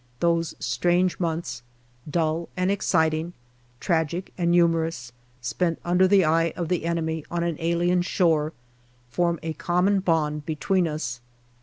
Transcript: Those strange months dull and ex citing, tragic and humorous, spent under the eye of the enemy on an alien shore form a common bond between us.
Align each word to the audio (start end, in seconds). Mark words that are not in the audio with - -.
Those 0.19 0.55
strange 0.57 1.19
months 1.19 1.61
dull 2.09 2.49
and 2.57 2.71
ex 2.71 2.87
citing, 2.87 3.33
tragic 3.79 4.33
and 4.35 4.51
humorous, 4.51 5.11
spent 5.41 5.77
under 5.85 6.07
the 6.07 6.25
eye 6.25 6.53
of 6.55 6.69
the 6.69 6.85
enemy 6.85 7.23
on 7.29 7.43
an 7.43 7.55
alien 7.59 8.01
shore 8.01 8.51
form 9.11 9.37
a 9.43 9.53
common 9.53 9.99
bond 9.99 10.43
between 10.47 10.87
us. 10.87 11.21